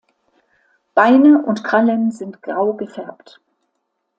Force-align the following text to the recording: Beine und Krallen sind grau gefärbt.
Beine 0.95 1.43
und 1.43 1.63
Krallen 1.63 2.09
sind 2.09 2.41
grau 2.41 2.73
gefärbt. 2.73 3.39